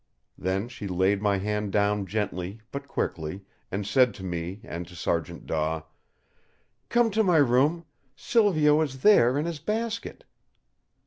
Then 0.35 0.67
she 0.67 0.87
laid 0.87 1.21
my 1.21 1.37
hand 1.37 1.71
down 1.71 2.07
gently 2.07 2.59
but 2.71 2.87
quickly, 2.87 3.45
and 3.71 3.85
said 3.85 4.15
to 4.15 4.23
me 4.23 4.59
and 4.63 4.87
to 4.87 4.95
Sergeant 4.95 5.45
Daw: 5.45 5.83
"Come 6.89 7.11
to 7.11 7.23
my 7.23 7.37
room! 7.37 7.85
Silvio 8.15 8.81
is 8.81 9.03
there 9.03 9.37
in 9.37 9.45
his 9.45 9.59
basket." 9.59 10.23